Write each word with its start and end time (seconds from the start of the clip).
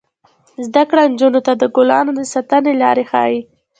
زده 0.65 0.83
کړه 0.89 1.03
نجونو 1.11 1.39
ته 1.47 1.53
د 1.61 1.63
ګلانو 1.75 2.11
د 2.15 2.21
ساتنې 2.33 2.73
لارې 2.81 3.03
ښيي. 3.11 3.39